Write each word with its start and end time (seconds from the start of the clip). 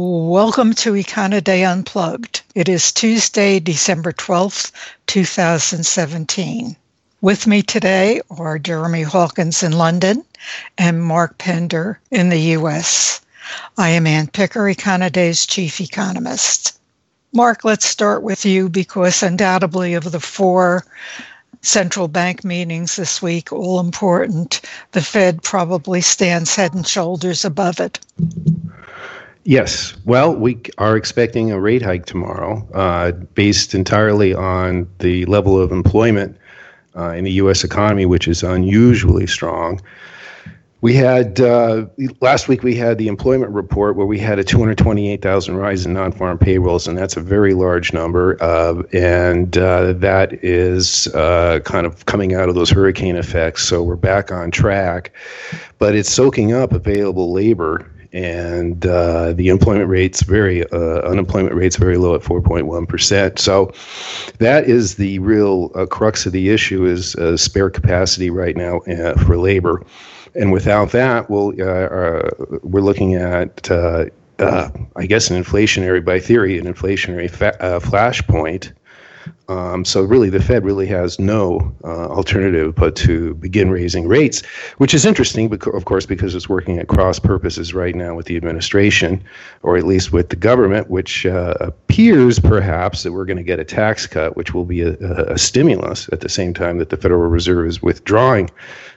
Welcome 0.00 0.74
to 0.74 0.92
Econoday 0.92 1.68
Unplugged. 1.68 2.42
It 2.54 2.68
is 2.68 2.92
Tuesday, 2.92 3.58
December 3.58 4.12
12th, 4.12 4.70
2017. 5.08 6.76
With 7.20 7.48
me 7.48 7.62
today 7.62 8.20
are 8.30 8.60
Jeremy 8.60 9.02
Hawkins 9.02 9.64
in 9.64 9.72
London 9.72 10.24
and 10.78 11.02
Mark 11.02 11.36
Pender 11.36 11.98
in 12.12 12.28
the 12.28 12.40
U.S. 12.52 13.22
I 13.76 13.88
am 13.88 14.06
Anne 14.06 14.28
Picker, 14.28 14.68
Econoday's 14.68 15.44
chief 15.46 15.80
economist. 15.80 16.78
Mark, 17.32 17.64
let's 17.64 17.84
start 17.84 18.22
with 18.22 18.44
you 18.44 18.68
because 18.68 19.24
undoubtedly 19.24 19.94
of 19.94 20.12
the 20.12 20.20
four 20.20 20.84
central 21.62 22.06
bank 22.06 22.44
meetings 22.44 22.94
this 22.94 23.20
week, 23.20 23.52
all 23.52 23.80
important, 23.80 24.60
the 24.92 25.02
Fed 25.02 25.42
probably 25.42 26.00
stands 26.00 26.54
head 26.54 26.72
and 26.72 26.86
shoulders 26.86 27.44
above 27.44 27.80
it. 27.80 27.98
Yes. 29.48 29.96
Well, 30.04 30.36
we 30.36 30.60
are 30.76 30.94
expecting 30.94 31.50
a 31.50 31.58
rate 31.58 31.80
hike 31.80 32.04
tomorrow 32.04 32.68
uh, 32.74 33.12
based 33.12 33.74
entirely 33.74 34.34
on 34.34 34.86
the 34.98 35.24
level 35.24 35.58
of 35.58 35.72
employment 35.72 36.36
uh, 36.94 37.12
in 37.12 37.24
the 37.24 37.32
U.S. 37.32 37.64
economy, 37.64 38.04
which 38.04 38.28
is 38.28 38.42
unusually 38.42 39.26
strong. 39.26 39.80
We 40.82 40.92
had 40.92 41.40
uh, 41.40 41.86
last 42.20 42.48
week. 42.48 42.62
We 42.62 42.74
had 42.74 42.98
the 42.98 43.08
employment 43.08 43.50
report 43.52 43.96
where 43.96 44.04
we 44.04 44.18
had 44.18 44.38
a 44.38 44.44
228,000 44.44 45.56
rise 45.56 45.86
in 45.86 45.94
non-farm 45.94 46.36
payrolls, 46.36 46.86
and 46.86 46.98
that's 46.98 47.16
a 47.16 47.22
very 47.22 47.54
large 47.54 47.94
number. 47.94 48.36
Uh, 48.42 48.82
and 48.92 49.56
uh, 49.56 49.94
that 49.94 50.44
is 50.44 51.06
uh, 51.14 51.60
kind 51.64 51.86
of 51.86 52.04
coming 52.04 52.34
out 52.34 52.50
of 52.50 52.54
those 52.54 52.68
hurricane 52.68 53.16
effects. 53.16 53.64
So 53.64 53.82
we're 53.82 53.96
back 53.96 54.30
on 54.30 54.50
track, 54.50 55.10
but 55.78 55.94
it's 55.94 56.12
soaking 56.12 56.52
up 56.52 56.72
available 56.72 57.32
labor 57.32 57.90
and 58.12 58.86
uh, 58.86 59.32
the 59.32 59.48
employment 59.48 59.88
rate's 59.88 60.22
very 60.22 60.64
uh, 60.70 61.00
unemployment 61.02 61.54
rate's 61.54 61.76
very 61.76 61.96
low 61.96 62.14
at 62.14 62.22
4.1 62.22 62.88
percent. 62.88 63.38
So 63.38 63.72
that 64.38 64.64
is 64.64 64.96
the 64.96 65.18
real 65.18 65.70
uh, 65.74 65.86
crux 65.86 66.26
of 66.26 66.32
the 66.32 66.50
issue 66.50 66.86
is 66.86 67.14
uh, 67.16 67.36
spare 67.36 67.70
capacity 67.70 68.30
right 68.30 68.56
now 68.56 68.78
uh, 68.80 69.14
for 69.24 69.36
labor, 69.36 69.82
and 70.34 70.52
without 70.52 70.90
that, 70.92 71.28
we'll 71.28 71.50
uh, 71.50 72.30
we're 72.62 72.80
looking 72.80 73.14
at. 73.14 73.70
I 74.40 75.06
guess 75.06 75.30
an 75.30 75.42
inflationary, 75.42 76.04
by 76.04 76.20
theory, 76.20 76.60
an 76.60 76.72
inflationary 76.72 77.28
fa- 77.28 77.56
flashpoint 77.60 78.70
um, 79.48 79.84
so 79.84 80.02
really, 80.02 80.28
the 80.28 80.42
Fed 80.42 80.64
really 80.64 80.86
has 80.86 81.18
no 81.18 81.74
uh, 81.82 82.06
alternative 82.08 82.74
but 82.74 82.94
to 82.96 83.34
begin 83.34 83.70
raising 83.70 84.06
rates, 84.06 84.44
which 84.76 84.92
is 84.92 85.06
interesting, 85.06 85.48
because, 85.48 85.74
of 85.74 85.86
course, 85.86 86.04
because 86.04 86.34
it's 86.34 86.48
working 86.48 86.78
at 86.78 86.88
cross 86.88 87.18
purposes 87.18 87.72
right 87.72 87.94
now 87.94 88.14
with 88.14 88.26
the 88.26 88.36
administration, 88.36 89.22
or 89.62 89.76
at 89.76 89.84
least 89.84 90.12
with 90.12 90.28
the 90.28 90.36
government, 90.36 90.90
which 90.90 91.24
uh, 91.24 91.54
appears 91.60 92.38
perhaps 92.38 93.02
that 93.02 93.12
we're 93.12 93.24
going 93.24 93.38
to 93.38 93.42
get 93.42 93.58
a 93.58 93.64
tax 93.64 94.06
cut, 94.06 94.36
which 94.36 94.52
will 94.52 94.66
be 94.66 94.82
a, 94.82 94.94
a, 95.32 95.38
stimulus 95.38 96.10
at 96.12 96.20
the 96.20 96.28
same 96.28 96.52
time 96.52 96.78
that 96.78 96.90
the 96.90 96.96
Federal 96.96 97.28
Reserve 97.28 97.66
is 97.66 97.82
withdrawing 97.82 98.50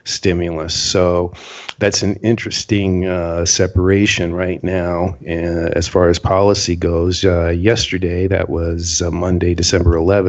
stimulus. 0.04 0.74
So 0.74 1.32
that's 1.78 2.02
an 2.02 2.16
interesting 2.16 3.06
uh, 3.06 3.44
separation 3.46 4.34
right 4.34 4.62
now 4.62 5.16
uh, 5.26 5.70
as 5.74 5.88
far 5.88 6.08
as 6.08 6.18
policy 6.18 6.76
goes. 6.76 7.24
Uh, 7.24 7.48
yesterday, 7.48 8.26
that 8.26 8.50
was 8.50 9.00
uh, 9.00 9.10
Monday, 9.10 9.54
December 9.54 9.94
11th 9.94 10.21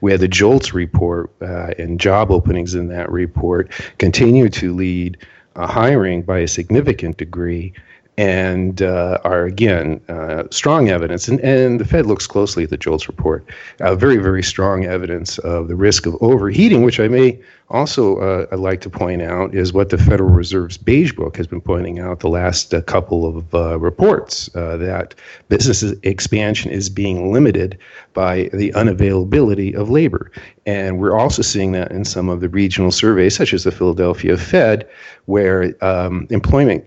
we 0.00 0.10
had 0.10 0.20
the 0.20 0.28
JOLTS 0.28 0.72
report 0.72 1.30
uh, 1.42 1.72
and 1.78 2.00
job 2.00 2.30
openings 2.30 2.74
in 2.74 2.88
that 2.88 3.10
report 3.10 3.70
continue 3.98 4.48
to 4.50 4.74
lead 4.74 5.16
uh, 5.56 5.66
hiring 5.66 6.22
by 6.22 6.38
a 6.38 6.48
significant 6.48 7.16
degree 7.16 7.72
and 8.18 8.80
uh, 8.80 9.18
are 9.24 9.44
again 9.44 10.00
uh, 10.08 10.44
strong 10.50 10.88
evidence, 10.88 11.28
and, 11.28 11.38
and 11.40 11.78
the 11.78 11.84
Fed 11.84 12.06
looks 12.06 12.26
closely 12.26 12.64
at 12.64 12.70
the 12.70 12.78
JOLTS 12.78 13.08
report, 13.08 13.44
uh, 13.80 13.94
very, 13.94 14.16
very 14.16 14.42
strong 14.42 14.84
evidence 14.84 15.38
of 15.38 15.68
the 15.68 15.76
risk 15.76 16.06
of 16.06 16.16
overheating, 16.22 16.82
which 16.82 16.98
I 16.98 17.08
may 17.08 17.38
also 17.68 18.18
uh, 18.18 18.46
I'd 18.52 18.58
like 18.58 18.80
to 18.82 18.90
point 18.90 19.22
out 19.22 19.54
is 19.54 19.72
what 19.72 19.90
the 19.90 19.98
Federal 19.98 20.30
Reserve's 20.30 20.76
Beige 20.78 21.12
Book 21.12 21.36
has 21.36 21.46
been 21.46 21.60
pointing 21.60 21.98
out 21.98 22.20
the 22.20 22.28
last 22.28 22.72
uh, 22.72 22.80
couple 22.82 23.26
of 23.26 23.54
uh, 23.54 23.78
reports 23.78 24.46
that 24.54 25.14
business 25.48 25.82
expansion 26.02 26.70
is 26.70 26.88
being 26.88 27.32
limited 27.32 27.78
by 28.14 28.48
the 28.52 28.70
unavailability 28.72 29.74
of 29.74 29.90
labor. 29.90 30.30
And 30.64 30.98
we're 30.98 31.16
also 31.16 31.42
seeing 31.42 31.72
that 31.72 31.90
in 31.92 32.04
some 32.04 32.28
of 32.28 32.40
the 32.40 32.48
regional 32.48 32.90
surveys, 32.90 33.36
such 33.36 33.52
as 33.52 33.64
the 33.64 33.72
Philadelphia 33.72 34.36
Fed, 34.36 34.88
where 35.26 35.74
um, 35.84 36.26
employment 36.30 36.84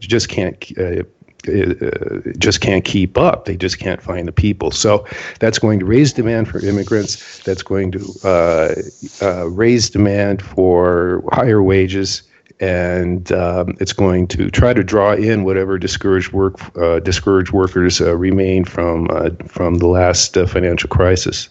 just 0.00 0.28
can't 0.28 0.56
uh, 0.78 0.86
uh, 0.86 1.02
just 2.38 2.60
can't 2.60 2.84
keep 2.84 3.16
up. 3.18 3.44
They 3.44 3.56
just 3.56 3.78
can't 3.78 4.02
find 4.02 4.26
the 4.28 4.32
people. 4.32 4.70
So 4.70 5.06
that's 5.40 5.58
going 5.58 5.80
to 5.80 5.86
raise 5.86 6.12
demand 6.12 6.48
for 6.48 6.58
immigrants. 6.64 7.42
That's 7.44 7.62
going 7.62 7.92
to 7.92 8.14
uh, 8.24 8.74
uh, 9.22 9.48
raise 9.48 9.90
demand 9.90 10.42
for 10.42 11.22
higher 11.32 11.62
wages. 11.62 12.22
And 12.58 13.30
um, 13.32 13.76
it's 13.80 13.92
going 13.92 14.28
to 14.28 14.50
try 14.50 14.72
to 14.72 14.82
draw 14.82 15.12
in 15.12 15.44
whatever 15.44 15.76
discouraged 15.78 16.32
work, 16.32 16.54
uh, 16.78 17.00
discouraged 17.00 17.52
workers 17.52 18.00
uh, 18.00 18.16
remain 18.16 18.64
from 18.64 19.08
from 19.46 19.74
the 19.78 19.86
last 19.86 20.34
financial 20.34 20.88
crisis. 20.88 21.50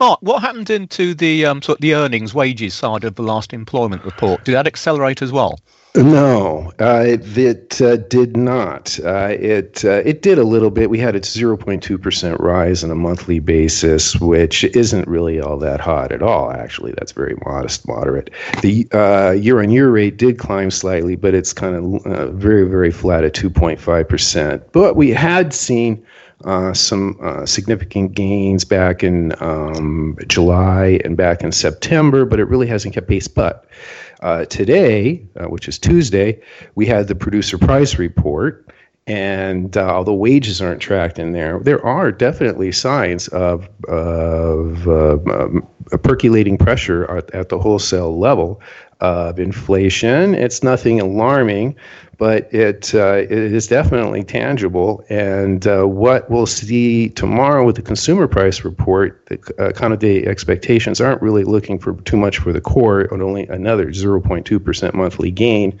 Mark, 0.00 0.18
what 0.22 0.42
happened 0.42 0.70
into 0.70 1.14
the 1.14 1.46
um, 1.46 1.62
sort 1.62 1.78
of 1.78 1.82
the 1.82 1.94
earnings 1.94 2.34
wages 2.34 2.74
side 2.74 3.04
of 3.04 3.14
the 3.14 3.22
last 3.22 3.52
employment 3.52 4.04
report? 4.04 4.44
Did 4.44 4.54
that 4.56 4.66
accelerate 4.66 5.22
as 5.22 5.30
well? 5.30 5.60
No, 5.96 6.72
uh, 6.80 7.04
it, 7.06 7.80
uh, 7.80 7.96
did 7.96 8.36
not. 8.36 8.98
Uh, 9.04 9.28
it 9.30 9.84
uh, 9.84 10.02
it 10.04 10.22
did 10.22 10.38
a 10.38 10.42
little 10.42 10.72
bit. 10.72 10.90
We 10.90 10.98
had 10.98 11.14
a 11.14 11.20
0.2 11.20 12.02
percent 12.02 12.40
rise 12.40 12.82
on 12.82 12.90
a 12.90 12.96
monthly 12.96 13.38
basis, 13.38 14.16
which 14.16 14.64
isn't 14.64 15.06
really 15.06 15.40
all 15.40 15.56
that 15.58 15.80
hot 15.80 16.10
at 16.10 16.20
all. 16.20 16.50
Actually, 16.50 16.94
that's 16.98 17.12
very 17.12 17.36
modest, 17.44 17.86
moderate. 17.86 18.30
The 18.60 18.88
uh, 18.90 19.36
year-on-year 19.38 19.88
rate 19.88 20.16
did 20.16 20.36
climb 20.36 20.72
slightly, 20.72 21.14
but 21.14 21.32
it's 21.32 21.52
kind 21.52 21.76
of 21.76 22.06
uh, 22.06 22.26
very 22.32 22.68
very 22.68 22.90
flat 22.90 23.22
at 23.22 23.32
2.5 23.32 24.08
percent. 24.08 24.72
But 24.72 24.96
we 24.96 25.10
had 25.10 25.54
seen. 25.54 26.04
some 26.74 27.16
significant 27.46 28.12
gains 28.14 28.64
back 28.64 29.04
in 29.04 29.32
um, 29.40 30.18
July 30.26 31.00
and 31.04 31.16
back 31.16 31.42
in 31.44 31.52
September, 31.52 32.26
but 32.26 32.40
it 32.40 32.44
really 32.48 32.66
hasn't 32.66 32.94
kept 32.94 33.08
pace. 33.08 33.28
But 33.28 33.64
uh, 34.22 34.44
today, 34.46 35.24
uh, 35.40 35.48
which 35.48 35.68
is 35.68 35.78
Tuesday, 35.78 36.40
we 36.74 36.86
had 36.86 37.08
the 37.08 37.14
producer 37.14 37.58
price 37.58 37.98
report, 37.98 38.70
and 39.06 39.76
uh, 39.76 39.94
although 39.94 40.14
wages 40.14 40.62
aren't 40.62 40.80
tracked 40.80 41.18
in 41.18 41.32
there, 41.32 41.58
there 41.58 41.84
are 41.84 42.10
definitely 42.10 42.72
signs 42.72 43.28
of, 43.28 43.68
of 43.86 44.88
uh, 44.88 45.18
um, 45.30 45.66
percolating 46.02 46.56
pressure 46.56 47.10
at, 47.10 47.30
at 47.34 47.48
the 47.50 47.58
wholesale 47.58 48.18
level 48.18 48.60
of 49.04 49.38
inflation. 49.38 50.34
It's 50.34 50.62
nothing 50.62 50.98
alarming, 51.00 51.76
but 52.16 52.52
it 52.54 52.94
uh, 52.94 53.16
it 53.16 53.30
is 53.30 53.66
definitely 53.66 54.24
tangible. 54.24 55.04
And 55.10 55.66
uh, 55.66 55.84
what 55.84 56.30
we'll 56.30 56.46
see 56.46 57.10
tomorrow 57.10 57.66
with 57.66 57.76
the 57.76 57.82
consumer 57.82 58.26
price 58.26 58.64
report, 58.64 59.26
the 59.26 59.34
uh, 59.58 59.72
Econoday 59.72 60.26
expectations 60.26 61.00
aren't 61.00 61.20
really 61.20 61.44
looking 61.44 61.78
for 61.78 61.94
too 62.02 62.16
much 62.16 62.38
for 62.38 62.52
the 62.52 62.60
core, 62.60 63.02
and 63.12 63.22
only 63.22 63.46
another 63.48 63.86
0.2 63.88 64.64
percent 64.64 64.94
monthly 64.94 65.30
gain. 65.30 65.78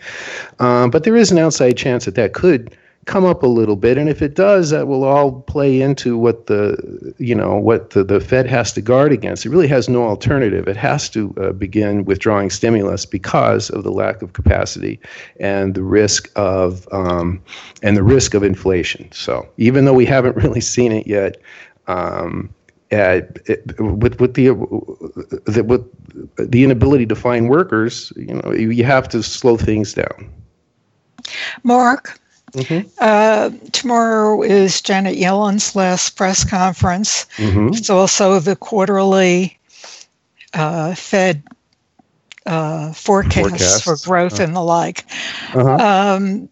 Um, 0.58 0.90
but 0.90 1.04
there 1.04 1.16
is 1.16 1.32
an 1.32 1.38
outside 1.38 1.76
chance 1.76 2.04
that 2.04 2.16
that 2.16 2.34
could 2.34 2.76
come 3.06 3.24
up 3.24 3.42
a 3.42 3.46
little 3.46 3.76
bit 3.76 3.98
and 3.98 4.08
if 4.08 4.22
it 4.22 4.34
does 4.34 4.70
that 4.70 4.86
will 4.86 5.04
all 5.04 5.42
play 5.42 5.80
into 5.80 6.16
what 6.16 6.46
the 6.46 7.14
you 7.18 7.34
know 7.34 7.56
what 7.56 7.90
the, 7.90 8.04
the 8.04 8.20
fed 8.20 8.46
has 8.46 8.72
to 8.72 8.80
guard 8.80 9.12
against. 9.12 9.44
It 9.44 9.50
really 9.50 9.68
has 9.68 9.88
no 9.88 10.04
alternative. 10.04 10.68
It 10.68 10.76
has 10.76 11.08
to 11.10 11.34
uh, 11.40 11.52
begin 11.52 12.04
withdrawing 12.04 12.50
stimulus 12.50 13.04
because 13.04 13.70
of 13.70 13.84
the 13.84 13.90
lack 13.90 14.22
of 14.22 14.32
capacity 14.32 15.00
and 15.38 15.74
the 15.74 15.82
risk 15.82 16.30
of 16.36 16.88
um, 16.92 17.42
and 17.82 17.96
the 17.96 18.02
risk 18.02 18.34
of 18.34 18.42
inflation. 18.42 19.10
So 19.12 19.48
even 19.56 19.84
though 19.84 19.94
we 19.94 20.06
haven't 20.06 20.36
really 20.42 20.60
seen 20.60 20.92
it 20.92 21.06
yet 21.06 21.36
um, 21.86 22.52
uh, 22.92 23.20
it, 23.46 23.78
with 23.80 24.20
with 24.20 24.34
the, 24.34 24.48
the 25.46 25.64
with 25.64 26.48
the 26.50 26.64
inability 26.64 27.06
to 27.06 27.16
find 27.16 27.48
workers 27.48 28.12
you 28.16 28.34
know 28.34 28.52
you, 28.52 28.70
you 28.70 28.84
have 28.84 29.08
to 29.10 29.22
slow 29.22 29.56
things 29.56 29.94
down. 29.94 30.30
Mark 31.62 32.20
Mm-hmm. 32.54 32.88
Uh, 32.98 33.50
tomorrow 33.72 34.42
is 34.42 34.80
Janet 34.80 35.16
Yellen's 35.16 35.74
last 35.74 36.10
press 36.16 36.44
conference. 36.48 37.26
Mm-hmm. 37.36 37.74
It's 37.74 37.90
also 37.90 38.38
the 38.38 38.54
quarterly 38.54 39.58
uh, 40.52 40.94
Fed 40.94 41.42
uh, 42.46 42.92
forecasts 42.92 43.82
Forecast. 43.82 43.84
for 43.84 43.96
growth 44.08 44.40
uh 44.40 44.44
and 44.44 44.54
the 44.54 44.62
like. 44.62 45.04
Uh-huh. 45.52 46.14
Um, 46.16 46.48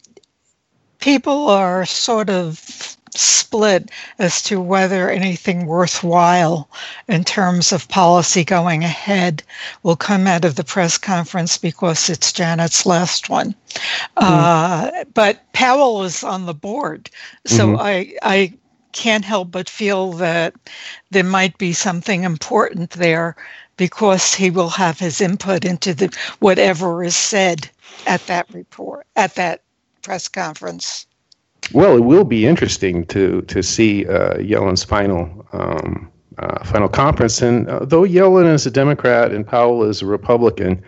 people 0.99 1.49
are 1.49 1.87
sort 1.87 2.31
of 2.31 2.97
split 3.15 3.91
as 4.19 4.43
to 4.43 4.61
whether 4.61 5.11
anything 5.11 5.67
worthwhile 5.67 6.69
in 7.09 7.25
terms 7.25 7.73
of 7.73 7.89
policy 7.89 8.45
going 8.45 8.85
ahead 8.85 9.43
will 9.83 9.97
come 9.97 10.27
out 10.27 10.45
of 10.45 10.55
the 10.55 10.65
press 10.65 10.97
conference 10.99 11.59
because 11.59 12.09
it's 12.09 12.33
Janet's 12.33 12.87
last 12.87 13.29
one. 13.29 13.55
Mm. 14.17 14.17
Uh, 14.17 15.05
but 15.13 15.53
Powell 15.53 16.03
is 16.05 16.25
on 16.25 16.47
the 16.47 16.55
board, 16.55 17.11
so 17.45 17.69
mm-hmm. 17.69 17.81
I 17.81 18.15
I 18.23 18.53
can't 18.93 19.25
help 19.25 19.51
but 19.51 19.69
feel 19.69 20.13
that 20.13 20.55
there 21.11 21.25
might 21.25 21.57
be 21.59 21.73
something 21.73 22.25
important 22.25 22.91
there 22.91 23.37
because 23.77 24.35
he 24.35 24.51
will 24.51 24.69
have 24.69 24.99
his 24.99 25.21
input 25.21 25.65
into 25.65 25.95
the 25.95 26.15
whatever 26.41 27.03
is 27.03 27.17
said 27.17 27.69
at 28.07 28.27
that 28.27 28.53
report 28.53 29.07
at 29.17 29.35
that 29.35 29.63
press 30.03 30.29
conference. 30.29 31.07
Well, 31.73 31.97
it 31.97 32.01
will 32.01 32.25
be 32.25 32.47
interesting 32.47 33.07
to 33.07 33.43
to 33.43 33.63
see 33.63 34.07
uh, 34.07 34.35
Yellen's 34.35 34.85
final 34.85 35.47
um, 35.53 36.11
uh, 36.39 36.65
final 36.65 36.89
conference. 36.89 37.41
And 37.41 37.69
uh, 37.69 37.85
though 37.85 38.03
Yellen 38.03 38.53
is 38.53 38.67
a 38.67 38.71
Democrat 38.71 39.33
and 39.33 39.47
Powell 39.47 39.85
is 39.85 40.03
a 40.03 40.07
Republican, 40.07 40.83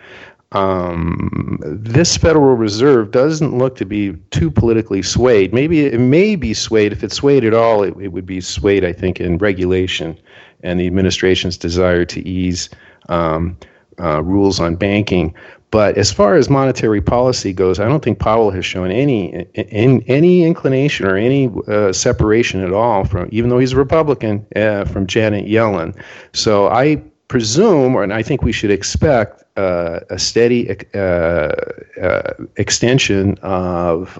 um, 0.51 1.59
this 1.63 2.17
Federal 2.17 2.55
Reserve 2.55 3.11
doesn't 3.11 3.57
look 3.57 3.75
to 3.77 3.85
be 3.85 4.13
too 4.31 4.51
politically 4.51 5.01
swayed. 5.01 5.53
Maybe 5.53 5.85
it 5.85 5.99
may 5.99 6.35
be 6.35 6.53
swayed. 6.53 6.91
If 6.91 7.03
it's 7.03 7.15
swayed 7.15 7.45
at 7.45 7.53
all, 7.53 7.83
it, 7.83 7.95
it 7.99 8.09
would 8.09 8.25
be 8.25 8.41
swayed, 8.41 8.83
I 8.85 8.93
think, 8.93 9.19
in 9.19 9.37
regulation 9.37 10.17
and 10.63 10.79
the 10.79 10.87
administration's 10.87 11.57
desire 11.57 12.05
to 12.05 12.27
ease 12.27 12.69
um, 13.09 13.57
uh, 13.99 14.21
rules 14.23 14.59
on 14.59 14.75
banking. 14.75 15.33
But 15.71 15.97
as 15.97 16.11
far 16.11 16.35
as 16.35 16.49
monetary 16.49 17.01
policy 17.01 17.51
goes, 17.51 17.79
I 17.79 17.87
don't 17.87 18.03
think 18.03 18.19
Powell 18.19 18.51
has 18.51 18.65
shown 18.65 18.91
any 18.91 19.45
in, 19.55 20.01
any 20.03 20.45
inclination 20.45 21.05
or 21.05 21.17
any 21.17 21.51
uh, 21.67 21.91
separation 21.91 22.63
at 22.63 22.71
all 22.71 23.03
from, 23.03 23.27
even 23.31 23.49
though 23.49 23.59
he's 23.59 23.73
a 23.73 23.77
Republican, 23.77 24.45
uh, 24.55 24.85
from 24.85 25.05
Janet 25.05 25.47
Yellen. 25.47 25.93
So 26.33 26.69
I 26.69 27.03
presume, 27.27 27.95
and 27.97 28.13
I 28.13 28.23
think 28.23 28.41
we 28.41 28.51
should 28.51 28.71
expect 28.71 29.43
uh, 29.57 30.01
a 30.09 30.19
steady 30.19 30.77
uh, 30.93 30.97
uh, 30.97 32.33
extension 32.57 33.37
of 33.41 34.17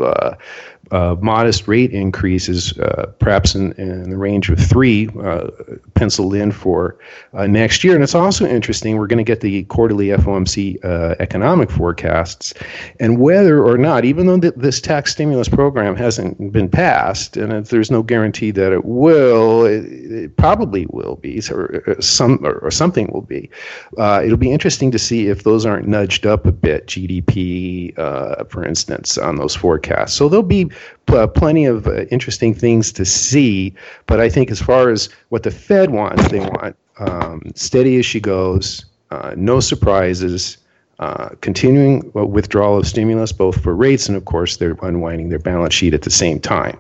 uh, 0.92 1.16
modest 1.20 1.68
rate 1.68 1.92
increases, 1.92 2.78
uh, 2.80 3.12
perhaps 3.20 3.56
in, 3.56 3.72
in, 3.74 4.10
the 4.10 4.18
range 4.18 4.50
of 4.50 4.60
three, 4.60 5.10
uh, 5.24 5.48
penciled 5.96 6.36
in 6.36 6.52
for 6.52 6.98
uh, 7.34 7.48
next 7.48 7.84
year. 7.84 7.96
And 7.96 8.04
it's 8.04 8.14
also 8.14 8.46
interesting, 8.46 8.98
we're 8.98 9.08
going 9.08 9.18
to 9.18 9.24
get 9.24 9.42
the 9.42 9.64
quarterly 9.64 10.08
FOMC 10.08 10.84
uh, 10.86 11.16
economic 11.20 11.72
forecasts, 11.72 12.54
and 13.00 13.20
whether 13.20 13.64
or 13.64 13.78
not, 13.78 14.06
even 14.06 14.28
though 14.28 14.40
th- 14.40 14.54
this 14.58 14.80
tax 14.80 15.12
stimulus 15.12 15.50
program 15.50 15.96
hasn't 15.96 16.52
been 16.52 16.70
passed, 16.70 17.36
and 17.36 17.66
there's 17.66 17.90
no 17.90 18.04
guarantee 18.04 18.52
that 18.52 18.72
it 18.72 18.86
will, 18.86 19.66
it, 19.66 19.86
it 19.86 20.38
probably 20.38 20.86
will 20.92 21.16
be, 21.16 21.42
or, 21.50 21.84
uh, 21.88 22.00
some, 22.00 22.40
or, 22.46 22.60
or 22.60 22.70
something 22.70 23.10
will 23.12 23.22
be. 23.22 23.50
it'll 23.98 24.38
be 24.38 24.52
interesting 24.52 24.92
to 24.92 25.00
see 25.00 25.28
if 25.28 25.44
those 25.44 25.66
aren't 25.66 25.88
nudged 25.88 26.26
up 26.28 26.46
a 26.46 26.52
bit, 26.52 26.86
GDP, 26.86 27.96
for 28.50 28.64
instance, 28.64 29.18
on 29.18 29.38
those 29.38 29.56
forecasts. 29.56 30.14
So 30.14 30.30
there'll 30.30 30.44
be 30.44 30.70
pl- 31.06 31.28
plenty 31.28 31.66
of 31.66 31.88
uh, 31.88 32.06
interesting 32.06 32.54
things 32.54 32.92
to 32.94 33.06
see. 33.06 33.74
But 34.08 34.20
I 34.20 34.30
think 34.30 34.52
as 34.52 34.62
far 34.62 34.90
as 34.90 35.10
what 35.30 35.44
the 35.44 35.52
Fed 35.52 35.92
wants, 35.92 36.28
they 36.30 36.40
want 36.40 36.76
um, 37.00 37.42
steady 37.56 37.98
as 38.00 38.06
she 38.06 38.20
goes, 38.20 38.86
uh, 39.12 39.34
no 39.36 39.60
surprises. 39.60 40.58
Uh, 40.98 41.28
continuing 41.42 42.10
withdrawal 42.14 42.78
of 42.78 42.88
stimulus, 42.88 43.34
both 43.34 43.62
for 43.62 43.76
rates 43.76 44.08
and, 44.08 44.16
of 44.16 44.24
course, 44.24 44.56
they're 44.56 44.78
unwinding 44.82 45.28
their 45.28 45.40
balance 45.40 45.74
sheet 45.74 45.94
at 45.94 46.04
the 46.04 46.10
same 46.10 46.40
time. 46.40 46.80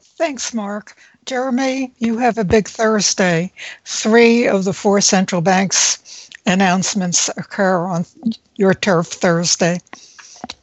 Thanks, 0.00 0.54
Mark. 0.54 0.96
Jeremy, 1.26 1.92
you 1.98 2.16
have 2.18 2.38
a 2.38 2.44
big 2.44 2.66
Thursday. 2.66 3.52
Three 3.84 4.48
of 4.48 4.64
the 4.64 4.72
four 4.72 5.00
central 5.00 5.40
banks' 5.40 6.30
announcements 6.46 7.28
occur 7.36 7.84
on 7.86 8.06
your 8.56 8.74
turf 8.74 9.06
Thursday. 9.06 9.80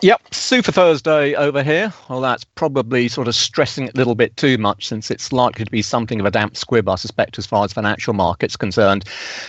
Yep, 0.02 0.34
Super 0.34 0.72
Thursday 0.72 1.36
over 1.36 1.62
here. 1.64 1.94
Well, 2.10 2.22
that's 2.22 2.44
probably 2.44 3.08
sort 3.08 3.28
of 3.28 3.36
stressing 3.36 3.88
it 3.88 3.94
a 3.94 3.98
little 3.98 4.16
bit 4.16 4.36
too 4.36 4.58
much 4.58 4.88
since 4.88 5.12
it's 5.12 5.32
likely 5.32 5.66
to 5.66 5.72
be 5.72 5.82
something 5.82 6.20
of 6.20 6.26
a 6.26 6.32
damp 6.32 6.58
squib, 6.58 6.90
I 6.90 6.96
suspect, 6.96 7.38
as 7.38 7.46
far 7.46 7.64
as 7.66 7.74
financial 7.74 8.14
markets 8.14 8.58
concerned. 8.58 9.06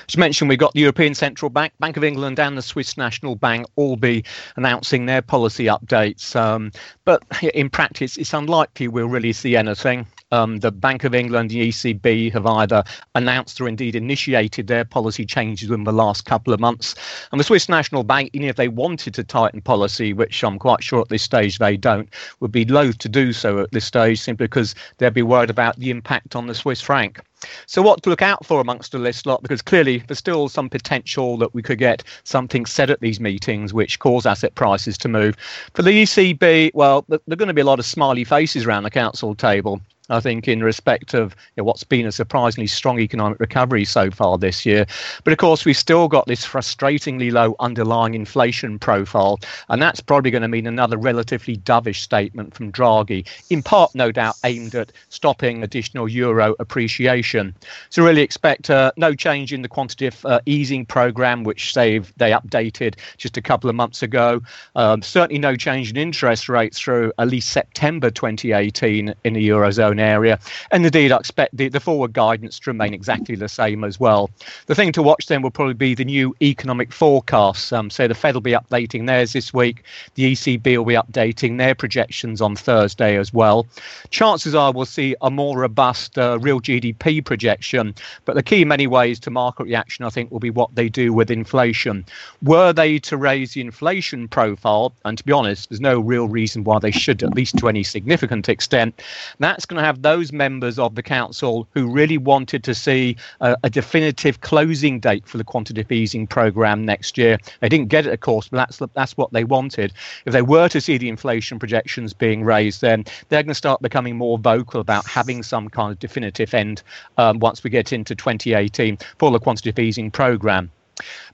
As 0.08 0.16
mentioned, 0.16 0.48
we've 0.48 0.58
got 0.58 0.74
the 0.74 0.80
European 0.80 1.14
Central 1.14 1.48
Bank, 1.48 1.72
Bank 1.80 1.96
of 1.96 2.04
England, 2.04 2.38
and 2.38 2.56
the 2.56 2.62
Swiss 2.62 2.96
National 2.96 3.34
Bank 3.34 3.66
all 3.76 3.96
be 3.96 4.24
announcing 4.56 5.06
their 5.06 5.22
policy 5.22 5.64
updates. 5.64 6.36
Um, 6.36 6.72
but 7.04 7.22
in 7.54 7.70
practice, 7.70 8.16
it's 8.16 8.34
unlikely 8.34 8.88
we'll 8.88 9.08
really 9.08 9.32
see 9.32 9.56
anything 9.56 10.06
um, 10.32 10.58
the 10.58 10.72
Bank 10.72 11.04
of 11.04 11.14
England, 11.14 11.50
the 11.50 11.68
ECB 11.68 12.32
have 12.32 12.46
either 12.46 12.82
announced 13.14 13.60
or 13.60 13.68
indeed 13.68 13.94
initiated 13.94 14.66
their 14.66 14.84
policy 14.84 15.24
changes 15.24 15.70
in 15.70 15.84
the 15.84 15.92
last 15.92 16.24
couple 16.24 16.52
of 16.52 16.58
months. 16.58 16.94
And 17.30 17.38
the 17.38 17.44
Swiss 17.44 17.68
National 17.68 18.02
Bank, 18.02 18.30
even 18.32 18.48
if 18.48 18.56
they 18.56 18.68
wanted 18.68 19.14
to 19.14 19.24
tighten 19.24 19.60
policy, 19.60 20.12
which 20.12 20.42
I'm 20.42 20.58
quite 20.58 20.82
sure 20.82 21.00
at 21.00 21.08
this 21.08 21.22
stage 21.22 21.58
they 21.58 21.76
don't, 21.76 22.08
would 22.40 22.52
be 22.52 22.64
loath 22.64 22.98
to 22.98 23.08
do 23.08 23.32
so 23.32 23.60
at 23.60 23.70
this 23.70 23.84
stage 23.84 24.20
simply 24.20 24.46
because 24.46 24.74
they'd 24.98 25.14
be 25.14 25.22
worried 25.22 25.50
about 25.50 25.76
the 25.78 25.90
impact 25.90 26.34
on 26.34 26.46
the 26.46 26.54
Swiss 26.54 26.80
franc. 26.80 27.20
So, 27.66 27.82
what 27.82 28.02
to 28.02 28.10
look 28.10 28.22
out 28.22 28.46
for 28.46 28.60
amongst 28.60 28.92
the 28.92 28.98
list 28.98 29.26
lot? 29.26 29.42
Because 29.42 29.62
clearly 29.62 29.98
there's 30.06 30.18
still 30.18 30.48
some 30.48 30.70
potential 30.70 31.36
that 31.38 31.54
we 31.54 31.62
could 31.62 31.78
get 31.78 32.02
something 32.24 32.66
said 32.66 32.90
at 32.90 33.00
these 33.00 33.20
meetings 33.20 33.74
which 33.74 33.98
cause 33.98 34.26
asset 34.26 34.54
prices 34.54 34.96
to 34.98 35.08
move. 35.08 35.36
For 35.74 35.82
the 35.82 35.90
ECB, 35.90 36.70
well, 36.74 37.04
there 37.08 37.18
are 37.30 37.36
going 37.36 37.48
to 37.48 37.54
be 37.54 37.60
a 37.60 37.66
lot 37.66 37.80
of 37.80 37.84
smiley 37.84 38.24
faces 38.24 38.64
around 38.64 38.84
the 38.84 38.90
council 38.90 39.34
table. 39.34 39.80
I 40.12 40.20
think, 40.20 40.46
in 40.46 40.62
respect 40.62 41.14
of 41.14 41.34
you 41.56 41.62
know, 41.62 41.64
what's 41.64 41.84
been 41.84 42.06
a 42.06 42.12
surprisingly 42.12 42.66
strong 42.66 43.00
economic 43.00 43.40
recovery 43.40 43.86
so 43.86 44.10
far 44.10 44.36
this 44.36 44.66
year. 44.66 44.86
But 45.24 45.32
of 45.32 45.38
course, 45.38 45.64
we've 45.64 45.76
still 45.76 46.06
got 46.06 46.26
this 46.26 46.46
frustratingly 46.46 47.32
low 47.32 47.56
underlying 47.60 48.14
inflation 48.14 48.78
profile, 48.78 49.40
and 49.70 49.80
that's 49.80 50.00
probably 50.00 50.30
going 50.30 50.42
to 50.42 50.48
mean 50.48 50.66
another 50.66 50.98
relatively 50.98 51.56
dovish 51.56 52.00
statement 52.00 52.54
from 52.54 52.70
Draghi, 52.70 53.26
in 53.48 53.62
part, 53.62 53.94
no 53.94 54.12
doubt, 54.12 54.34
aimed 54.44 54.74
at 54.74 54.92
stopping 55.08 55.62
additional 55.62 56.08
euro 56.08 56.54
appreciation. 56.58 57.54
So, 57.88 58.04
really 58.04 58.22
expect 58.22 58.68
uh, 58.68 58.92
no 58.96 59.14
change 59.14 59.52
in 59.52 59.62
the 59.62 59.68
quantitative 59.68 60.24
uh, 60.26 60.40
easing 60.44 60.84
program, 60.84 61.42
which 61.42 61.72
they 61.72 62.00
they 62.18 62.32
updated 62.32 62.96
just 63.16 63.38
a 63.38 63.42
couple 63.42 63.70
of 63.70 63.76
months 63.76 64.02
ago. 64.02 64.42
Um, 64.76 65.00
certainly, 65.00 65.38
no 65.38 65.56
change 65.56 65.90
in 65.90 65.96
interest 65.96 66.50
rates 66.50 66.78
through 66.78 67.12
at 67.18 67.28
least 67.28 67.48
September 67.48 68.10
2018 68.10 69.14
in 69.24 69.32
the 69.32 69.48
eurozone 69.48 70.01
area. 70.02 70.38
And 70.70 70.84
indeed, 70.84 71.12
I 71.12 71.16
expect 71.16 71.56
the, 71.56 71.68
the 71.68 71.80
forward 71.80 72.12
guidance 72.12 72.58
to 72.60 72.70
remain 72.70 72.94
exactly 72.94 73.34
the 73.36 73.48
same 73.48 73.84
as 73.84 73.98
well. 73.98 74.30
The 74.66 74.74
thing 74.74 74.92
to 74.92 75.02
watch 75.02 75.26
then 75.26 75.42
will 75.42 75.50
probably 75.50 75.74
be 75.74 75.94
the 75.94 76.04
new 76.04 76.34
economic 76.42 76.92
forecasts. 76.92 77.72
Um, 77.72 77.90
so 77.90 78.06
the 78.08 78.14
Fed 78.14 78.34
will 78.34 78.40
be 78.40 78.52
updating 78.52 79.06
theirs 79.06 79.32
this 79.32 79.54
week. 79.54 79.84
The 80.14 80.32
ECB 80.32 80.76
will 80.76 80.84
be 80.84 80.94
updating 80.94 81.58
their 81.58 81.74
projections 81.74 82.40
on 82.40 82.56
Thursday 82.56 83.16
as 83.16 83.32
well. 83.32 83.66
Chances 84.10 84.54
are 84.54 84.72
we'll 84.72 84.86
see 84.86 85.14
a 85.22 85.30
more 85.30 85.58
robust 85.58 86.18
uh, 86.18 86.38
real 86.40 86.60
GDP 86.60 87.24
projection. 87.24 87.94
But 88.24 88.34
the 88.34 88.42
key, 88.42 88.62
in 88.62 88.68
many 88.68 88.86
ways, 88.86 89.18
to 89.20 89.30
market 89.30 89.64
reaction, 89.64 90.04
I 90.04 90.10
think, 90.10 90.30
will 90.30 90.40
be 90.40 90.50
what 90.50 90.74
they 90.74 90.88
do 90.88 91.12
with 91.12 91.30
inflation. 91.30 92.04
Were 92.42 92.72
they 92.72 92.98
to 93.00 93.16
raise 93.16 93.54
the 93.54 93.60
inflation 93.60 94.28
profile, 94.28 94.92
and 95.04 95.16
to 95.18 95.24
be 95.24 95.32
honest, 95.32 95.68
there's 95.68 95.80
no 95.80 96.00
real 96.00 96.28
reason 96.28 96.64
why 96.64 96.78
they 96.78 96.90
should, 96.90 97.22
at 97.22 97.34
least 97.34 97.58
to 97.58 97.68
any 97.68 97.82
significant 97.82 98.48
extent, 98.48 99.02
that's 99.38 99.66
going 99.66 99.78
to 99.78 99.81
have 99.82 100.02
those 100.02 100.32
members 100.32 100.78
of 100.78 100.94
the 100.94 101.02
council 101.02 101.68
who 101.72 101.90
really 101.90 102.18
wanted 102.18 102.64
to 102.64 102.74
see 102.74 103.16
a, 103.40 103.56
a 103.62 103.70
definitive 103.70 104.40
closing 104.40 105.00
date 105.00 105.26
for 105.26 105.38
the 105.38 105.44
quantitative 105.44 105.92
easing 105.92 106.26
program 106.26 106.84
next 106.84 107.18
year. 107.18 107.38
They 107.60 107.68
didn't 107.68 107.88
get 107.88 108.06
it, 108.06 108.12
of 108.12 108.20
course, 108.20 108.48
but 108.48 108.56
that's 108.58 108.80
that's 108.94 109.16
what 109.16 109.32
they 109.32 109.44
wanted. 109.44 109.92
If 110.24 110.32
they 110.32 110.42
were 110.42 110.68
to 110.68 110.80
see 110.80 110.98
the 110.98 111.08
inflation 111.08 111.58
projections 111.58 112.12
being 112.12 112.44
raised, 112.44 112.80
then 112.80 113.04
they're 113.28 113.42
going 113.42 113.48
to 113.48 113.54
start 113.54 113.82
becoming 113.82 114.16
more 114.16 114.38
vocal 114.38 114.80
about 114.80 115.06
having 115.06 115.42
some 115.42 115.68
kind 115.68 115.92
of 115.92 115.98
definitive 115.98 116.54
end 116.54 116.82
um, 117.18 117.38
once 117.38 117.64
we 117.64 117.70
get 117.70 117.92
into 117.92 118.14
2018 118.14 118.98
for 119.18 119.30
the 119.30 119.38
quantitative 119.38 119.78
easing 119.78 120.10
program. 120.10 120.70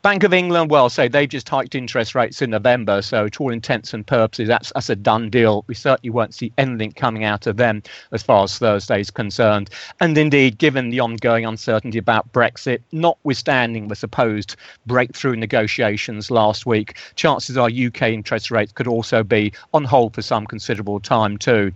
Bank 0.02 0.22
of 0.22 0.32
England, 0.32 0.70
well, 0.70 0.88
say 0.88 1.08
they've 1.08 1.28
just 1.28 1.48
hiked 1.48 1.74
interest 1.74 2.14
rates 2.14 2.40
in 2.40 2.50
November, 2.50 3.02
so 3.02 3.28
to 3.28 3.42
all 3.42 3.52
intents 3.52 3.92
and 3.92 4.06
purposes, 4.06 4.48
that's 4.48 4.72
that's 4.74 4.90
a 4.90 4.96
done 4.96 5.28
deal. 5.28 5.64
We 5.66 5.74
certainly 5.74 6.10
won't 6.10 6.34
see 6.34 6.52
anything 6.56 6.92
coming 6.92 7.24
out 7.24 7.46
of 7.46 7.56
them 7.56 7.82
as 8.12 8.22
far 8.22 8.44
as 8.44 8.56
Thursday 8.58 9.00
is 9.00 9.10
concerned. 9.10 9.70
And 10.00 10.16
indeed, 10.16 10.58
given 10.58 10.90
the 10.90 11.00
ongoing 11.00 11.44
uncertainty 11.44 11.98
about 11.98 12.32
Brexit, 12.32 12.80
notwithstanding 12.92 13.88
the 13.88 13.96
supposed 13.96 14.56
breakthrough 14.86 15.36
negotiations 15.36 16.30
last 16.30 16.64
week, 16.64 16.96
chances 17.16 17.56
are 17.56 17.68
UK 17.68 18.02
interest 18.02 18.50
rates 18.50 18.72
could 18.72 18.86
also 18.86 19.24
be 19.24 19.52
on 19.74 19.84
hold 19.84 20.14
for 20.14 20.22
some 20.22 20.46
considerable 20.46 21.00
time 21.00 21.36
too. 21.36 21.72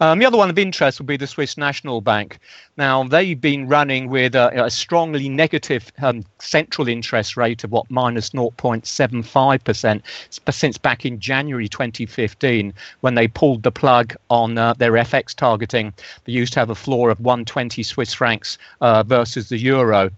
Um, 0.00 0.18
the 0.18 0.26
other 0.26 0.36
one 0.36 0.50
of 0.50 0.58
interest 0.58 0.98
would 0.98 1.06
be 1.06 1.16
the 1.16 1.26
Swiss 1.26 1.56
National 1.56 2.00
Bank. 2.00 2.38
Now, 2.76 3.04
they've 3.04 3.40
been 3.40 3.68
running 3.68 4.08
with 4.08 4.34
a, 4.34 4.64
a 4.64 4.70
strongly 4.70 5.28
negative 5.28 5.92
um, 6.02 6.24
central 6.40 6.88
interest 6.88 7.36
rate 7.36 7.59
of 7.64 7.72
what, 7.72 7.90
minus 7.90 8.30
0.75% 8.30 10.02
since 10.50 10.78
back 10.78 11.04
in 11.04 11.18
January 11.18 11.68
2015 11.68 12.72
when 13.00 13.14
they 13.14 13.28
pulled 13.28 13.62
the 13.62 13.72
plug 13.72 14.14
on 14.28 14.58
uh, 14.58 14.74
their 14.74 14.92
FX 14.92 15.34
targeting. 15.34 15.92
They 16.24 16.32
used 16.32 16.52
to 16.54 16.60
have 16.60 16.70
a 16.70 16.74
floor 16.74 17.10
of 17.10 17.20
120 17.20 17.82
Swiss 17.82 18.14
francs 18.14 18.58
uh, 18.80 19.02
versus 19.02 19.48
the 19.48 19.58
euro. 19.58 20.10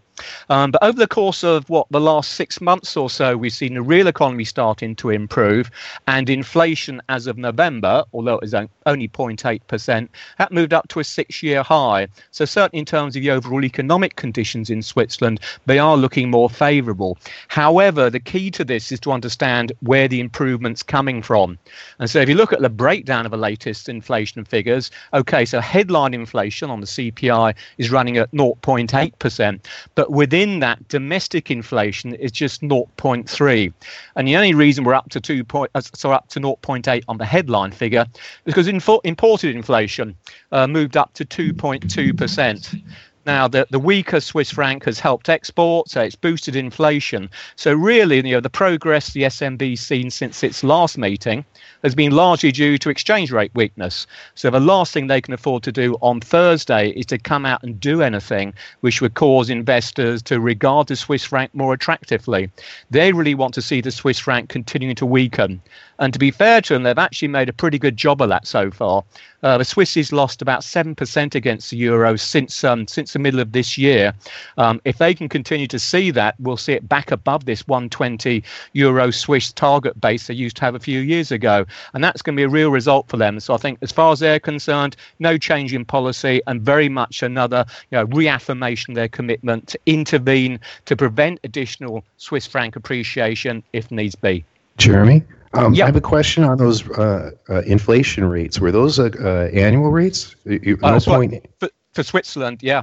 Um, 0.49 0.71
but 0.71 0.83
over 0.83 0.99
the 0.99 1.07
course 1.07 1.43
of 1.43 1.69
what 1.71 1.87
the 1.91 2.01
last 2.01 2.35
six 2.35 2.61
months 2.61 2.97
or 2.97 3.09
so, 3.09 3.37
we've 3.37 3.53
seen 3.53 3.75
the 3.75 3.83
real 3.83 4.07
economy 4.07 4.45
starting 4.45 4.95
to 4.97 5.11
improve, 5.11 5.71
and 6.07 6.29
inflation 6.29 7.01
as 7.09 7.27
of 7.27 7.39
November, 7.39 8.05
although 8.13 8.35
it 8.35 8.43
was 8.43 8.55
only 8.55 9.09
0.8%, 9.09 10.09
that 10.39 10.53
moved 10.53 10.73
up 10.73 10.89
to 10.89 11.01
a 11.01 11.05
six-year 11.05 11.63
high. 11.63 12.09
So 12.31 12.45
certainly 12.45 12.81
in 12.81 12.85
terms 12.85 13.17
of 13.17 13.23
the 13.23 13.31
overall 13.31 13.65
economic 13.65 14.17
conditions 14.17 14.71
in 14.71 14.83
Switzerland, 14.83 15.41
they 15.67 15.79
are 15.79 15.97
looking 15.97 16.31
more 16.31 16.51
favourable. 16.51 17.19
However, 17.49 18.11
the 18.11 18.21
key 18.21 18.51
to 18.53 18.65
this 18.65 18.93
is 18.93 19.01
to 19.01 19.13
understand 19.13 19.73
where 19.81 20.09
the 20.09 20.21
improvement's 20.21 20.83
coming 20.83 21.23
from. 21.23 21.59
And 21.99 22.11
so 22.11 22.21
if 22.21 22.29
you 22.29 22.35
look 22.35 22.53
at 22.53 22.61
the 22.61 22.69
breakdown 22.71 23.25
of 23.25 23.31
the 23.31 23.39
latest 23.39 23.89
inflation 23.89 24.45
figures, 24.45 24.91
okay, 25.15 25.45
so 25.45 25.61
headline 25.61 26.15
inflation 26.15 26.71
on 26.71 26.81
the 26.81 26.87
CPI 26.87 27.55
is 27.79 27.91
running 27.91 28.19
at 28.19 28.31
0.8%, 28.33 29.61
but 29.95 30.02
within 30.09 30.61
that, 30.61 30.87
domestic 30.89 31.51
inflation 31.51 32.15
is 32.15 32.33
just 32.33 32.63
0.3. 32.63 33.73
And 34.17 34.29
the 34.29 34.37
only 34.37 34.55
reason 34.55 34.85
we're 34.85 34.95
up 34.95 35.11
to 35.11 35.21
2 35.21 35.45
point, 35.45 35.71
uh, 35.75 35.81
so 35.81 36.13
up 36.13 36.29
to 36.29 36.41
0.8 36.41 37.05
on 37.09 37.19
the 37.19 37.25
headline 37.25 37.73
figure 37.73 38.07
is 38.47 38.55
because 38.55 38.69
imported 38.69 39.55
inflation 39.55 40.15
uh, 40.53 40.67
moved 40.67 40.97
up 40.97 41.13
to 41.15 41.25
2.2%. 41.25 42.83
Now, 43.25 43.47
the, 43.47 43.69
the 43.71 43.79
weaker 43.79 44.21
Swiss 44.21 44.51
franc 44.51 44.85
has 44.85 44.99
helped 44.99 45.29
exports, 45.29 45.93
so 45.93 46.03
it's 46.03 46.17
boosted 46.17 46.57
inflation. 46.57 47.31
So, 47.55 47.73
really, 47.73 48.17
you 48.17 48.23
know, 48.35 48.41
the 48.41 48.51
progress 48.51 49.13
the 49.13 49.23
SNB's 49.23 49.81
seen 49.81 50.11
since 50.11 50.43
its 50.43 50.65
last 50.65 50.99
meeting 50.99 51.45
has 51.85 51.95
been 51.95 52.11
largely 52.11 52.51
due 52.51 52.79
to 52.79 52.91
exchange 52.91 53.31
rate 53.31 53.53
weakness. 53.55 54.09
So, 54.35 54.51
the 54.51 54.59
last 54.59 54.93
thing 54.93 55.07
they 55.07 55.21
can 55.21 55.35
afford 55.35 55.63
to 55.63 55.73
do 55.73 55.95
on 56.01 56.21
Thursday 56.21 56.91
is 56.91 57.07
to 57.07 57.19
come 57.19 57.47
out 57.47 57.63
and 57.63 57.79
do 57.79 58.03
anything 58.03 58.55
which 58.81 59.01
would 59.01 59.15
cause 59.15 59.51
investors 59.51 60.21
to 60.23 60.41
regard 60.41 60.89
the 60.89 60.97
Swiss 60.97 61.25
franc 61.25 61.55
more 61.55 61.73
attractively. 61.75 62.51
They 62.91 63.13
really 63.13 63.37
want 63.37 63.55
to 63.55 63.63
see 63.63 63.81
the 63.81 63.93
Swiss 63.93 64.19
franc 64.19 64.49
continuing 64.49 64.97
to 64.97 65.07
weaken. 65.07 65.63
And 66.01 66.13
to 66.13 66.19
be 66.19 66.33
fair 66.33 66.61
to 66.63 66.75
them, 66.75 66.83
they've 66.83 66.99
actually 66.99 67.29
made 67.29 67.49
a 67.49 67.53
pretty 67.53 67.79
good 67.79 67.97
job 67.97 68.21
of 68.21 68.29
that 68.31 68.49
so 68.49 68.73
far. 68.73 69.05
Uh, 69.45 69.59
the 69.59 69.87
has 69.95 70.13
lost 70.13 70.43
about 70.43 70.65
seven 70.65 70.95
percent 70.95 71.35
against 71.35 71.71
the 71.71 71.77
euro 71.77 72.17
since 72.17 72.65
um, 72.65 72.87
since 72.89 73.12
the 73.13 73.19
middle 73.19 73.41
of 73.41 73.53
this 73.53 73.77
year. 73.79 74.13
Um, 74.59 74.81
if 74.85 74.99
they 74.99 75.15
can 75.15 75.29
continue 75.29 75.67
to 75.69 75.79
see 75.79 76.11
that, 76.13 76.35
we'll 76.39 76.57
see 76.57 76.73
it 76.73 76.89
back 76.89 77.11
above 77.11 77.45
this 77.45 77.67
120 77.67 78.43
euro 78.73 79.11
Swiss 79.11 79.53
target 79.53 80.01
base 80.01 80.27
they 80.27 80.35
used 80.35 80.57
to 80.57 80.65
have 80.65 80.75
a 80.75 80.81
few 80.81 81.01
years 81.01 81.31
ago, 81.31 81.65
and 81.95 82.03
that's 82.03 82.23
going 82.23 82.37
to 82.37 82.41
be 82.41 82.45
a 82.45 82.49
real 82.49 82.71
result 82.71 83.09
for 83.09 83.17
them. 83.17 83.41
So 83.41 83.55
I 83.55 83.57
think, 83.57 83.79
as 83.83 83.93
far 83.93 84.13
as 84.13 84.21
they're 84.21 84.41
concerned, 84.41 84.97
no 85.19 85.39
change 85.39 85.75
in 85.75 85.85
policy, 85.85 86.41
and 86.47 86.61
very 86.61 86.89
much 86.89 87.23
another 87.23 87.65
you 87.91 87.99
know, 87.99 88.05
reaffirmation 88.05 88.93
of 88.93 88.97
their 88.97 89.09
commitment 89.09 89.69
to 89.69 89.79
intervene 89.87 90.61
to 90.87 90.97
prevent 90.97 91.41
additional 91.45 92.05
Swiss 92.17 92.47
franc 92.47 92.77
appreciation 92.77 93.63
if 93.73 93.91
needs 93.91 94.15
be. 94.15 94.45
Jeremy. 94.79 95.23
Um, 95.55 95.75
yep. 95.75 95.85
I 95.85 95.87
have 95.87 95.97
a 95.97 96.01
question 96.01 96.45
on 96.45 96.57
those 96.57 96.89
uh, 96.91 97.31
uh, 97.49 97.63
inflation 97.63 98.25
rates. 98.25 98.59
Were 98.59 98.73
those 98.73 98.99
uh, 98.99 99.11
uh 99.21 99.51
annual 99.53 99.91
rates? 99.91 100.35
Uh, 100.47 100.59
no 100.83 100.99
point... 101.01 101.45
for, 101.59 101.69
for, 101.93 102.03
Switzerland, 102.03 102.63
yeah, 102.63 102.83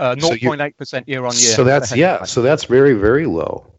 0.8% 0.00 0.94
uh, 0.94 1.02
year 1.06 1.24
on 1.24 1.32
year. 1.32 1.52
So 1.52 1.64
that's 1.64 1.94
yeah, 1.94 2.24
so 2.24 2.42
that's 2.42 2.64
very 2.64 2.94
very 2.94 3.26
low. 3.26 3.70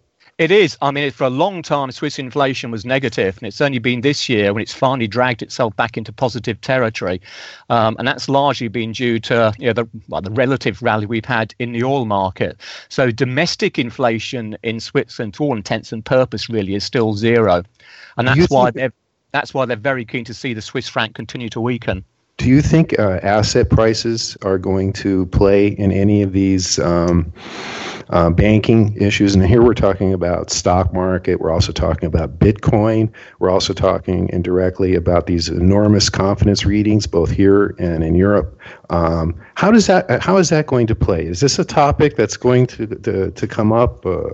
It 0.41 0.49
is. 0.49 0.75
I 0.81 0.89
mean, 0.89 1.11
for 1.11 1.25
a 1.25 1.29
long 1.29 1.61
time, 1.61 1.91
Swiss 1.91 2.17
inflation 2.17 2.71
was 2.71 2.83
negative, 2.83 3.37
and 3.37 3.47
it's 3.47 3.61
only 3.61 3.77
been 3.77 4.01
this 4.01 4.27
year 4.27 4.53
when 4.53 4.63
it's 4.63 4.73
finally 4.73 5.07
dragged 5.07 5.43
itself 5.43 5.75
back 5.75 5.97
into 5.97 6.11
positive 6.11 6.59
territory, 6.61 7.21
um, 7.69 7.95
and 7.99 8.07
that's 8.07 8.27
largely 8.27 8.67
been 8.67 8.91
due 8.91 9.19
to 9.19 9.53
you 9.59 9.67
know, 9.67 9.73
the 9.73 9.87
well, 10.07 10.21
the 10.21 10.31
relative 10.31 10.81
rally 10.81 11.05
we've 11.05 11.25
had 11.25 11.53
in 11.59 11.73
the 11.73 11.83
oil 11.83 12.05
market. 12.05 12.57
So 12.89 13.11
domestic 13.11 13.77
inflation 13.77 14.57
in 14.63 14.79
Switzerland, 14.79 15.35
to 15.35 15.43
all 15.43 15.55
intents 15.55 15.91
and 15.91 16.03
purpose, 16.03 16.49
really 16.49 16.73
is 16.73 16.83
still 16.83 17.13
zero, 17.13 17.63
and 18.17 18.27
that's 18.27 18.49
why 18.49 18.71
they're 18.71 18.93
that's 19.31 19.53
why 19.53 19.65
they're 19.65 19.77
very 19.77 20.05
keen 20.05 20.25
to 20.25 20.33
see 20.33 20.55
the 20.55 20.61
Swiss 20.63 20.87
franc 20.87 21.13
continue 21.13 21.49
to 21.49 21.61
weaken. 21.61 22.03
Do 22.41 22.49
you 22.49 22.63
think 22.63 22.97
uh, 22.97 23.19
asset 23.21 23.69
prices 23.69 24.35
are 24.41 24.57
going 24.57 24.93
to 24.93 25.27
play 25.27 25.67
in 25.67 25.91
any 25.91 26.23
of 26.23 26.33
these 26.33 26.79
um, 26.79 27.31
uh, 28.09 28.31
banking 28.31 28.99
issues? 28.99 29.35
And 29.35 29.45
here 29.45 29.61
we're 29.61 29.75
talking 29.75 30.11
about 30.11 30.49
stock 30.49 30.91
market. 30.91 31.39
We're 31.39 31.51
also 31.51 31.71
talking 31.71 32.07
about 32.07 32.39
Bitcoin. 32.39 33.13
We're 33.37 33.51
also 33.51 33.73
talking 33.73 34.27
indirectly 34.29 34.95
about 34.95 35.27
these 35.27 35.49
enormous 35.49 36.09
confidence 36.09 36.65
readings, 36.65 37.05
both 37.05 37.29
here 37.29 37.75
and 37.77 38.03
in 38.03 38.15
Europe. 38.15 38.59
Um, 38.89 39.39
how 39.53 39.69
does 39.69 39.85
that? 39.85 40.23
How 40.23 40.37
is 40.37 40.49
that 40.49 40.65
going 40.65 40.87
to 40.87 40.95
play? 40.95 41.23
Is 41.23 41.41
this 41.41 41.59
a 41.59 41.63
topic 41.63 42.15
that's 42.15 42.37
going 42.37 42.65
to 42.67 42.87
to, 42.87 43.29
to 43.29 43.47
come 43.47 43.71
up? 43.71 44.03
Uh, 44.03 44.29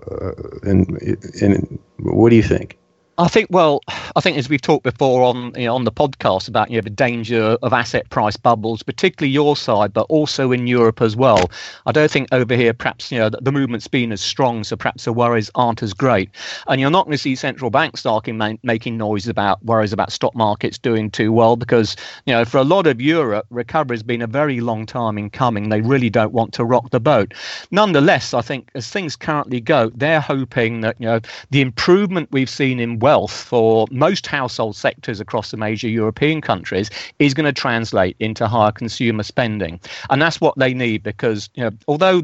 and, 0.63 0.97
and 1.41 1.77
what 1.97 2.29
do 2.29 2.37
you 2.37 2.43
think? 2.43 2.77
I 3.19 3.27
think, 3.27 3.47
well, 3.49 3.81
I 4.15 4.21
think 4.21 4.37
as 4.37 4.47
we've 4.47 4.61
talked 4.61 4.83
before 4.83 5.23
on 5.23 5.51
you 5.55 5.65
know, 5.65 5.73
on 5.73 5.85
the 5.85 5.91
podcast 5.91 6.47
about 6.47 6.69
you 6.69 6.77
know 6.77 6.81
the 6.81 6.91
danger 6.91 7.57
of 7.63 7.73
asset 7.73 8.07
price 8.11 8.37
bubbles, 8.37 8.83
particularly 8.83 9.31
your 9.31 9.55
side, 9.55 9.91
but 9.91 10.05
also 10.09 10.51
in 10.51 10.67
Europe 10.67 11.01
as 11.01 11.15
well. 11.15 11.49
I 11.87 11.91
don't 11.91 12.11
think 12.11 12.27
over 12.31 12.55
here 12.55 12.73
perhaps 12.73 13.11
you 13.11 13.17
know 13.17 13.29
the, 13.29 13.51
movement's 13.51 13.87
been 13.87 14.11
as 14.11 14.21
strong, 14.21 14.63
so 14.63 14.75
perhaps 14.75 15.05
the 15.05 15.13
worries 15.13 15.49
aren't 15.55 15.81
as 15.81 15.95
great. 15.95 16.29
And 16.67 16.79
you're 16.79 16.91
not 16.91 17.05
going 17.05 17.13
to 17.13 17.17
see 17.17 17.35
central 17.35 17.71
banks 17.71 18.01
starting 18.01 18.37
ma- 18.37 18.53
making 18.61 18.97
noise 18.97 19.27
about 19.27 19.65
worries 19.65 19.93
about 19.93 20.11
stock 20.11 20.35
markets 20.35 20.77
doing 20.77 21.09
too 21.09 21.31
well 21.31 21.55
because 21.55 21.95
you 22.27 22.33
know 22.33 22.45
for 22.45 22.59
a 22.59 22.63
lot 22.63 22.85
of 22.85 23.01
Europe, 23.01 23.47
recovery 23.49 23.95
has 23.95 24.03
been 24.03 24.21
a 24.21 24.27
very 24.27 24.59
long 24.59 24.85
time 24.85 25.17
in 25.17 25.31
coming. 25.31 25.69
They 25.69 25.81
really 25.81 26.11
don't 26.11 26.33
want 26.33 26.53
to 26.53 26.65
rock 26.65 26.91
the 26.91 26.99
boat. 26.99 27.33
Nonetheless, 27.71 28.35
I 28.35 28.41
think 28.41 28.69
as 28.75 28.87
things 28.87 29.15
currently 29.15 29.59
go, 29.59 29.89
they're 29.95 30.21
hoping 30.21 30.81
that 30.81 30.97
you 30.99 31.07
know 31.07 31.19
the 31.49 31.61
improvement 31.61 32.29
we've 32.31 32.49
seen 32.49 32.79
in 32.79 32.99
wealth 33.07 33.31
for 33.31 33.87
most 33.89 34.27
household 34.27 34.75
sectors 34.75 35.21
across 35.21 35.51
the 35.51 35.55
major 35.55 35.87
European 35.87 36.41
countries 36.41 36.89
is 37.19 37.33
going 37.33 37.45
to 37.45 37.53
translate 37.53 38.17
into 38.19 38.45
higher 38.45 38.73
consumer 38.73 39.23
spending. 39.23 39.79
And 40.09 40.21
that's 40.21 40.41
what 40.41 40.57
they 40.57 40.73
need 40.73 41.03
because, 41.03 41.49
you 41.53 41.63
know, 41.63 41.71
although 41.87 42.23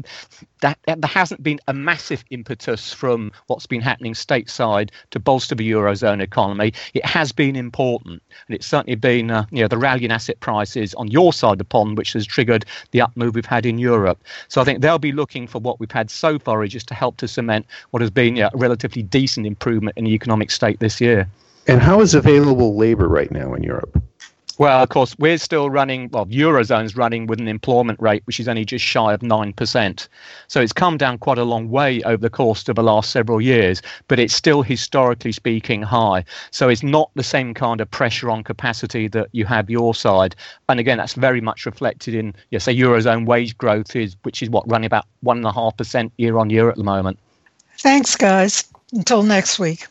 that, 0.64 0.78
there 0.86 0.96
hasn't 1.06 1.42
been 1.42 1.60
a 1.68 1.74
massive 1.74 2.24
impetus 2.30 2.92
from 2.92 3.30
what's 3.48 3.66
been 3.66 3.82
happening 3.82 4.14
stateside 4.14 4.90
to 5.10 5.20
bolster 5.20 5.54
the 5.54 5.70
eurozone 5.70 6.22
economy. 6.22 6.72
It 6.94 7.04
has 7.04 7.32
been 7.32 7.54
important, 7.54 8.22
and 8.46 8.54
it's 8.54 8.66
certainly 8.66 8.94
been 8.94 9.30
uh, 9.30 9.44
you 9.50 9.60
know 9.60 9.68
the 9.68 9.76
rally 9.76 10.06
in 10.06 10.10
asset 10.10 10.40
prices 10.40 10.94
on 10.94 11.08
your 11.08 11.34
side 11.34 11.52
of 11.52 11.58
the 11.58 11.64
pond, 11.64 11.98
which 11.98 12.14
has 12.14 12.26
triggered 12.26 12.64
the 12.92 13.02
up 13.02 13.14
move 13.14 13.34
we've 13.34 13.44
had 13.44 13.66
in 13.66 13.78
Europe. 13.78 14.24
So 14.48 14.62
I 14.62 14.64
think 14.64 14.80
they'll 14.80 14.98
be 14.98 15.12
looking 15.12 15.46
for 15.46 15.58
what 15.58 15.80
we've 15.80 15.90
had 15.90 16.10
so 16.10 16.38
far, 16.38 16.66
just 16.66 16.88
to 16.88 16.94
help 16.94 17.18
to 17.18 17.28
cement 17.28 17.66
what 17.90 18.00
has 18.00 18.10
been 18.10 18.36
you 18.36 18.42
know, 18.44 18.50
a 18.54 18.56
relatively 18.56 19.02
decent 19.02 19.46
improvement 19.46 19.98
in 19.98 20.04
the 20.04 20.14
economic 20.14 20.50
state 20.50 20.73
this 20.78 21.00
year. 21.00 21.28
And 21.66 21.80
how 21.80 22.00
is 22.00 22.14
available 22.14 22.76
labor 22.76 23.08
right 23.08 23.30
now 23.30 23.54
in 23.54 23.62
Europe? 23.62 24.02
Well, 24.56 24.82
of 24.84 24.88
course, 24.88 25.16
we're 25.18 25.38
still 25.38 25.68
running, 25.68 26.10
well, 26.10 26.26
Eurozone's 26.26 26.96
running 26.96 27.26
with 27.26 27.40
an 27.40 27.48
employment 27.48 27.98
rate 28.00 28.22
which 28.24 28.38
is 28.38 28.46
only 28.46 28.64
just 28.64 28.84
shy 28.84 29.12
of 29.12 29.20
9%. 29.20 30.08
So 30.46 30.60
it's 30.60 30.72
come 30.72 30.96
down 30.96 31.18
quite 31.18 31.38
a 31.38 31.44
long 31.44 31.70
way 31.70 32.02
over 32.02 32.18
the 32.18 32.30
course 32.30 32.68
of 32.68 32.76
the 32.76 32.82
last 32.82 33.10
several 33.10 33.40
years, 33.40 33.82
but 34.06 34.20
it's 34.20 34.32
still 34.32 34.62
historically 34.62 35.32
speaking 35.32 35.82
high. 35.82 36.24
So 36.52 36.68
it's 36.68 36.84
not 36.84 37.10
the 37.14 37.24
same 37.24 37.52
kind 37.52 37.80
of 37.80 37.90
pressure 37.90 38.30
on 38.30 38.44
capacity 38.44 39.08
that 39.08 39.28
you 39.32 39.44
have 39.44 39.70
your 39.70 39.92
side. 39.92 40.36
And 40.68 40.78
again, 40.78 40.98
that's 40.98 41.14
very 41.14 41.40
much 41.40 41.66
reflected 41.66 42.14
in, 42.14 42.32
yeah, 42.50 42.60
say, 42.60 42.76
Eurozone 42.76 43.26
wage 43.26 43.58
growth, 43.58 43.96
is 43.96 44.16
which 44.22 44.40
is 44.40 44.50
what, 44.50 44.70
running 44.70 44.86
about 44.86 45.06
1.5% 45.24 46.12
year 46.18 46.38
on 46.38 46.50
year 46.50 46.68
at 46.68 46.76
the 46.76 46.84
moment. 46.84 47.18
Thanks, 47.78 48.14
guys. 48.14 48.64
Until 48.92 49.24
next 49.24 49.58
week. 49.58 49.88